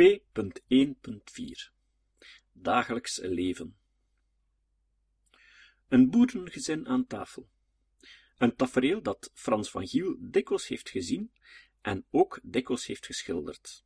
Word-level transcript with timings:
2.1.4 0.00 0.04
Dagelijks 2.52 3.18
leven 3.18 3.76
Een 5.88 6.10
boerengezin 6.10 6.88
aan 6.88 7.06
tafel. 7.06 7.48
Een 8.38 8.56
tafereel 8.56 9.02
dat 9.02 9.30
Frans 9.34 9.70
van 9.70 9.86
Giel 9.86 10.16
dikwijls 10.18 10.66
heeft 10.68 10.88
gezien 10.90 11.32
en 11.80 12.04
ook 12.10 12.40
dikwijls 12.42 12.86
heeft 12.86 13.06
geschilderd. 13.06 13.84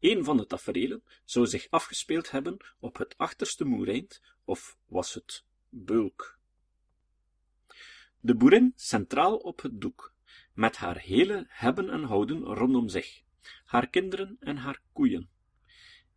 Een 0.00 0.24
van 0.24 0.36
de 0.36 0.46
taferelen 0.46 1.02
zou 1.24 1.46
zich 1.46 1.66
afgespeeld 1.70 2.30
hebben 2.30 2.56
op 2.78 2.96
het 2.96 3.16
achterste 3.16 3.64
moereind, 3.64 4.20
of 4.44 4.78
was 4.86 5.14
het 5.14 5.44
Beulk. 5.68 6.38
De 8.20 8.34
boerin 8.34 8.72
centraal 8.76 9.36
op 9.36 9.62
het 9.62 9.80
doek, 9.80 10.14
met 10.52 10.76
haar 10.76 10.98
hele 10.98 11.44
hebben 11.48 11.90
en 11.90 12.02
houden 12.02 12.42
rondom 12.44 12.88
zich, 12.88 13.22
haar 13.64 13.88
kinderen 13.88 14.36
en 14.40 14.56
haar 14.56 14.80
koeien. 14.92 15.36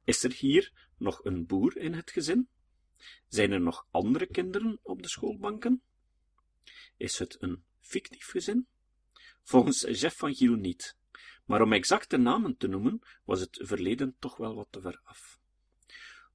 Is 0.03 0.23
er 0.23 0.31
hier 0.31 0.71
nog 0.97 1.23
een 1.23 1.45
boer 1.45 1.77
in 1.77 1.93
het 1.93 2.11
gezin? 2.11 2.49
Zijn 3.27 3.51
er 3.51 3.61
nog 3.61 3.87
andere 3.91 4.25
kinderen 4.25 4.79
op 4.81 5.01
de 5.01 5.09
schoolbanken? 5.09 5.81
Is 6.97 7.19
het 7.19 7.37
een 7.39 7.63
fictief 7.79 8.25
gezin? 8.25 8.67
Volgens 9.43 9.81
Jeff 9.81 10.17
van 10.17 10.35
Giel 10.35 10.55
niet, 10.55 10.97
maar 11.45 11.61
om 11.61 11.73
exacte 11.73 12.17
namen 12.17 12.57
te 12.57 12.67
noemen, 12.67 13.01
was 13.25 13.39
het 13.39 13.59
verleden 13.61 14.15
toch 14.19 14.37
wel 14.37 14.55
wat 14.55 14.67
te 14.69 14.81
ver 14.81 15.01
af. 15.03 15.39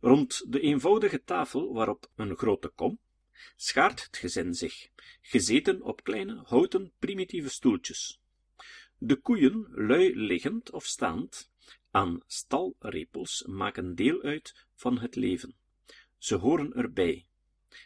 Rond 0.00 0.52
de 0.52 0.60
eenvoudige 0.60 1.22
tafel 1.22 1.72
waarop 1.72 2.10
een 2.14 2.36
grote 2.36 2.68
kom, 2.68 2.98
schaart 3.56 4.04
het 4.04 4.16
gezin 4.16 4.54
zich, 4.54 4.88
gezeten 5.20 5.82
op 5.82 6.04
kleine 6.04 6.42
houten 6.44 6.92
primitieve 6.98 7.48
stoeltjes. 7.48 8.20
De 8.98 9.16
koeien, 9.16 9.66
lui 9.70 10.16
liggend 10.16 10.70
of 10.70 10.84
staand, 10.84 11.50
aan 11.96 12.22
stalrepels 12.26 13.44
maken 13.46 13.94
deel 13.94 14.22
uit 14.22 14.66
van 14.74 14.98
het 14.98 15.14
leven. 15.14 15.56
Ze 16.18 16.34
horen 16.34 16.72
erbij. 16.72 17.26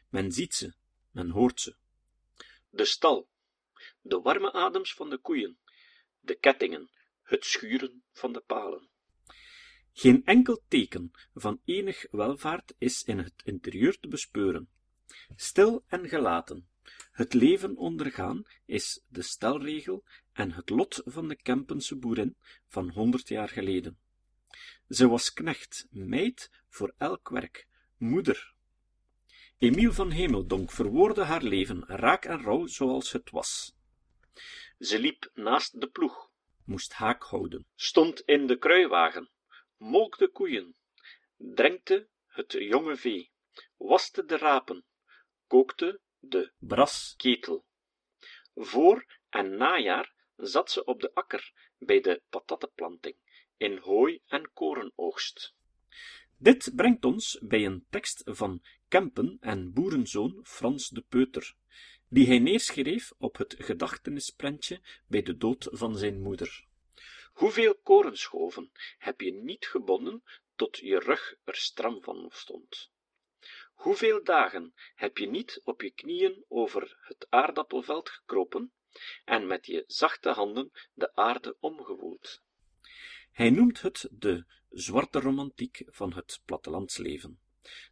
Men 0.09 0.33
ziet 0.33 0.55
ze, 0.55 0.75
men 1.11 1.31
hoort 1.31 1.61
ze. 1.61 1.77
De 2.71 2.85
stal, 2.85 3.29
de 4.01 4.21
warme 4.21 4.53
adems 4.53 4.95
van 4.95 5.11
de 5.11 5.19
koeien, 5.19 5.59
de 6.21 6.35
kettingen, 6.35 6.91
het 7.23 7.45
schuren 7.45 8.03
van 8.13 8.33
de 8.33 8.41
palen. 8.41 8.89
Geen 9.93 10.25
enkel 10.25 10.63
teken 10.69 11.11
van 11.35 11.61
enig 11.65 12.07
welvaart 12.11 12.75
is 12.79 13.03
in 13.03 13.19
het 13.19 13.43
interieur 13.45 13.99
te 13.99 14.09
bespeuren. 14.09 14.71
Stil 15.37 15.85
en 15.87 16.09
gelaten, 16.09 16.69
het 17.11 17.35
leven 17.35 17.77
ondergaan 17.77 18.43
is 18.65 19.05
de 19.09 19.23
stelregel 19.23 20.05
en 20.41 20.53
het 20.53 20.71
lot 20.71 21.03
van 21.05 21.29
de 21.29 21.37
Kempense 21.37 21.97
boerin 21.97 22.37
van 22.67 22.91
honderd 22.91 23.29
jaar 23.29 23.49
geleden. 23.49 23.99
Ze 24.89 25.09
was 25.09 25.33
knecht, 25.33 25.87
meid 25.91 26.51
voor 26.69 26.95
elk 26.99 27.29
werk, 27.29 27.67
moeder. 27.97 28.55
Emiel 29.59 29.93
van 29.93 30.11
Hemeldonk 30.11 30.71
verwoordde 30.71 31.25
haar 31.25 31.43
leven 31.43 31.85
raak 31.87 32.25
en 32.25 32.43
rauw 32.43 32.67
zoals 32.67 33.13
het 33.13 33.31
was. 33.31 33.75
Ze 34.79 34.99
liep 34.99 35.31
naast 35.35 35.81
de 35.81 35.89
ploeg, 35.89 36.31
moest 36.65 36.93
haak 36.93 37.23
houden, 37.23 37.67
stond 37.75 38.21
in 38.21 38.47
de 38.47 38.59
kruiwagen, 38.59 39.31
molkte 39.77 40.29
koeien, 40.29 40.77
drenkte 41.37 42.09
het 42.27 42.53
jonge 42.53 42.97
vee, 42.97 43.31
waste 43.77 44.25
de 44.25 44.37
rapen, 44.37 44.85
kookte 45.47 46.01
de 46.19 46.53
brasketel. 46.59 47.65
Voor 48.55 49.07
en 49.29 49.57
najaar 49.57 50.19
zat 50.41 50.71
ze 50.71 50.85
op 50.85 51.01
de 51.01 51.15
akker 51.15 51.53
bij 51.79 52.01
de 52.01 52.23
patattenplanting, 52.29 53.17
in 53.57 53.79
hooi 53.79 54.21
en 54.27 54.53
korenoogst. 54.53 55.55
Dit 56.37 56.73
brengt 56.75 57.05
ons 57.05 57.39
bij 57.43 57.65
een 57.67 57.87
tekst 57.91 58.23
van 58.25 58.63
Kempen 58.89 59.37
en 59.41 59.73
boerenzoon 59.73 60.41
Frans 60.43 60.89
de 60.89 61.05
Peuter, 61.09 61.55
die 62.09 62.27
hij 62.27 62.39
neerschreef 62.39 63.13
op 63.19 63.37
het 63.37 63.55
gedachtenisprentje 63.59 64.81
bij 65.07 65.23
de 65.23 65.37
dood 65.37 65.69
van 65.71 65.97
zijn 65.97 66.21
moeder. 66.21 66.67
Hoeveel 67.33 67.75
korenschoven 67.75 68.71
heb 68.99 69.21
je 69.21 69.33
niet 69.33 69.67
gebonden 69.67 70.23
tot 70.57 70.77
je 70.77 70.99
rug 70.99 71.35
er 71.45 71.57
stram 71.57 72.03
van 72.03 72.31
stond? 72.33 72.91
Hoeveel 73.73 74.25
dagen 74.25 74.75
heb 74.95 75.19
je 75.19 75.27
niet 75.27 75.61
op 75.65 75.83
je 75.83 75.91
knieën 75.91 76.45
over 76.49 76.99
het 77.01 77.27
aardappelveld 77.29 78.09
gekropen 78.09 78.73
en 79.25 79.47
met 79.47 79.67
je 79.67 79.85
zachte 79.87 80.31
handen 80.31 80.71
de 80.95 81.15
aarde 81.15 81.57
omgewoeld? 81.61 82.43
Hij 83.31 83.51
noemt 83.51 83.81
het 83.81 84.09
de 84.11 84.45
zwarte 84.71 85.21
romantiek 85.21 85.83
van 85.87 86.13
het 86.13 86.41
plattelandsleven. 86.45 87.41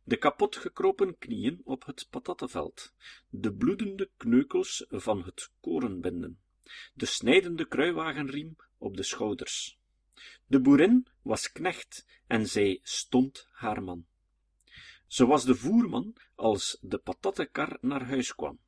De 0.05 0.17
kapot 0.17 0.57
gekropen 0.57 1.19
knieën 1.19 1.61
op 1.65 1.85
het 1.85 2.07
patattenveld, 2.11 2.95
de 3.29 3.55
bloedende 3.55 4.11
kneukels 4.17 4.85
van 4.89 5.23
het 5.25 5.51
korenbinden, 5.61 6.41
de 6.95 7.07
snijdende 7.07 7.67
kruiwagenriem 7.67 8.57
op 8.79 8.97
de 8.97 9.03
schouders. 9.03 9.79
De 10.47 10.61
boerin 10.61 11.07
was 11.23 11.53
knecht 11.53 12.07
en 12.27 12.47
zij 12.47 12.81
stond 12.83 13.47
haar 13.51 13.83
man. 13.83 14.07
Ze 15.07 15.27
was 15.27 15.45
de 15.45 15.55
voerman 15.55 16.17
als 16.35 16.79
de 16.81 16.99
patattenkar 16.99 17.79
naar 17.81 18.07
huis 18.07 18.35
kwam. 18.35 18.59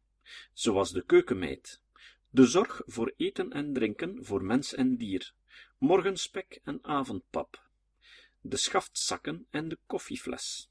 Ze 0.52 0.72
was 0.72 0.92
de 0.92 1.04
keukenmeid, 1.04 1.82
de 2.30 2.46
zorg 2.46 2.82
voor 2.86 3.12
eten 3.16 3.52
en 3.52 3.72
drinken 3.72 4.24
voor 4.24 4.44
mens 4.44 4.74
en 4.74 4.96
dier, 4.96 5.32
morgenspek 5.78 6.60
en 6.64 6.78
avondpap, 6.84 7.68
de 8.40 8.56
schaftzakken 8.56 9.46
en 9.50 9.68
de 9.68 9.78
koffiefles. 9.86 10.70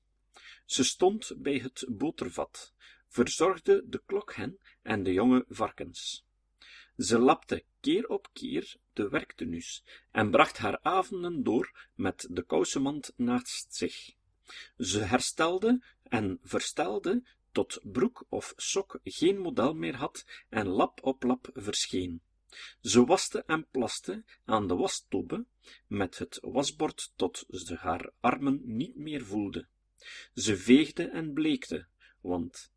Ze 0.65 0.83
stond 0.83 1.33
bij 1.37 1.57
het 1.57 1.85
botervat, 1.89 2.73
verzorgde 3.07 3.83
de 3.85 4.01
klokhen 4.05 4.59
en 4.81 5.03
de 5.03 5.13
jonge 5.13 5.45
varkens. 5.47 6.25
Ze 6.97 7.19
lapte 7.19 7.63
keer 7.79 8.07
op 8.07 8.29
keer 8.33 8.75
de 8.93 9.09
werktenues 9.09 9.83
en 10.11 10.31
bracht 10.31 10.57
haar 10.57 10.79
avonden 10.81 11.43
door 11.43 11.89
met 11.95 12.27
de 12.31 12.43
kousemand 12.43 13.13
naast 13.15 13.75
zich. 13.75 14.13
Ze 14.77 14.99
herstelde 14.99 15.83
en 16.03 16.39
verstelde 16.41 17.23
tot 17.59 17.79
broek 17.83 18.25
of 18.29 18.53
sok 18.55 18.99
geen 19.03 19.39
model 19.39 19.73
meer 19.73 19.95
had 19.95 20.25
en 20.49 20.67
lap 20.67 20.99
op 21.03 21.23
lap 21.23 21.49
verscheen. 21.53 22.21
Ze 22.81 23.05
waste 23.05 23.43
en 23.43 23.67
plaste 23.71 24.23
aan 24.45 24.67
de 24.67 24.75
wastobbe 24.75 25.45
met 25.87 26.17
het 26.17 26.37
wasbord 26.41 27.11
tot 27.15 27.45
ze 27.49 27.75
haar 27.75 28.11
armen 28.19 28.61
niet 28.63 28.95
meer 28.95 29.25
voelde. 29.25 29.67
Ze 30.33 30.57
veegde 30.57 31.03
en 31.09 31.33
bleekte, 31.33 31.87
want 32.21 32.71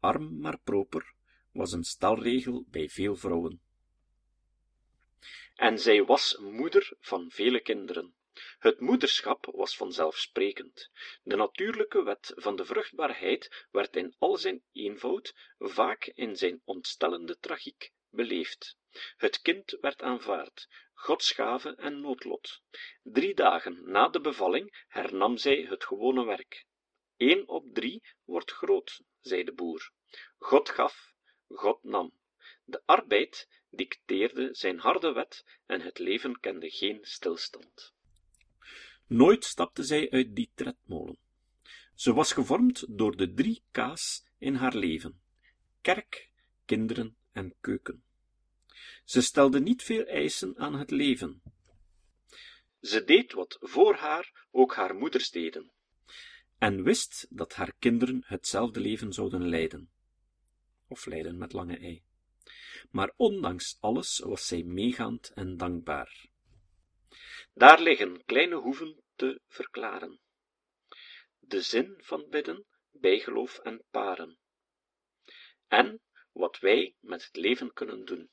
arm 0.00 0.40
maar 0.40 0.58
proper 0.58 1.14
was 1.52 1.72
een 1.72 1.84
stelregel 1.84 2.64
bij 2.70 2.88
veel 2.88 3.16
vrouwen. 3.16 3.60
En 5.54 5.78
zij 5.78 6.04
was 6.04 6.38
moeder 6.40 6.96
van 7.00 7.30
vele 7.30 7.60
kinderen. 7.62 8.14
Het 8.58 8.80
moederschap 8.80 9.46
was 9.46 9.76
vanzelfsprekend. 9.76 10.90
De 11.22 11.36
natuurlijke 11.36 12.02
wet 12.02 12.32
van 12.36 12.56
de 12.56 12.64
vruchtbaarheid 12.64 13.66
werd 13.70 13.96
in 13.96 14.14
al 14.18 14.36
zijn 14.36 14.64
eenvoud, 14.72 15.34
vaak 15.58 16.06
in 16.06 16.36
zijn 16.36 16.62
ontstellende 16.64 17.38
tragiek, 17.38 17.92
beleefd. 18.10 18.76
Het 19.16 19.40
kind 19.40 19.76
werd 19.80 20.02
aanvaard, 20.02 20.68
godsgave 20.94 21.74
en 21.74 22.00
noodlot. 22.00 22.60
Drie 23.02 23.34
dagen 23.34 23.90
na 23.90 24.08
de 24.08 24.20
bevalling 24.20 24.84
hernam 24.88 25.36
zij 25.36 25.66
het 25.68 25.84
gewone 25.84 26.24
werk. 26.24 26.66
Eén 27.16 27.48
op 27.48 27.64
drie 27.72 28.02
wordt 28.24 28.50
groot, 28.50 29.00
zei 29.20 29.44
de 29.44 29.52
boer. 29.52 29.90
God 30.38 30.68
gaf, 30.68 31.12
God 31.48 31.82
nam. 31.82 32.18
De 32.64 32.82
arbeid 32.84 33.48
dicteerde 33.70 34.54
zijn 34.54 34.78
harde 34.78 35.12
wet 35.12 35.44
en 35.66 35.80
het 35.80 35.98
leven 35.98 36.40
kende 36.40 36.70
geen 36.70 36.98
stilstand. 37.02 37.94
Nooit 39.08 39.44
stapte 39.44 39.82
zij 39.82 40.10
uit 40.10 40.34
die 40.34 40.50
tredmolen. 40.54 41.18
Ze 41.94 42.12
was 42.12 42.32
gevormd 42.32 42.84
door 42.88 43.16
de 43.16 43.32
drie 43.32 43.62
K's 43.70 44.24
in 44.38 44.54
haar 44.54 44.74
leven: 44.74 45.20
kerk, 45.80 46.30
kinderen 46.64 47.16
en 47.32 47.54
keuken. 47.60 48.02
Ze 49.04 49.20
stelde 49.20 49.60
niet 49.60 49.82
veel 49.82 50.04
eisen 50.04 50.58
aan 50.58 50.74
het 50.74 50.90
leven. 50.90 51.42
Ze 52.80 53.04
deed 53.04 53.32
wat 53.32 53.56
voor 53.60 53.94
haar 53.94 54.46
ook 54.50 54.74
haar 54.74 54.94
moeders 54.94 55.30
deden, 55.30 55.70
en 56.58 56.82
wist 56.82 57.26
dat 57.30 57.54
haar 57.54 57.72
kinderen 57.78 58.22
hetzelfde 58.26 58.80
leven 58.80 59.12
zouden 59.12 59.48
leiden. 59.48 59.90
Of 60.86 61.06
leiden 61.06 61.38
met 61.38 61.52
lange 61.52 61.78
ei. 61.78 62.02
Maar 62.90 63.12
ondanks 63.16 63.76
alles 63.80 64.18
was 64.18 64.46
zij 64.46 64.62
meegaand 64.62 65.32
en 65.34 65.56
dankbaar. 65.56 66.28
Daar 67.58 67.80
liggen 67.80 68.24
kleine 68.24 68.54
hoeven 68.54 69.02
te 69.14 69.40
verklaren. 69.46 70.20
De 71.38 71.60
zin 71.62 71.94
van 71.96 72.28
bidden, 72.28 72.64
bijgeloof 72.90 73.58
en 73.58 73.84
paren. 73.90 74.38
En 75.66 76.00
wat 76.32 76.58
wij 76.58 76.94
met 77.00 77.24
het 77.24 77.36
leven 77.36 77.72
kunnen 77.72 78.04
doen. 78.04 78.30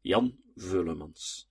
Jan 0.00 0.38
Veulemans 0.54 1.48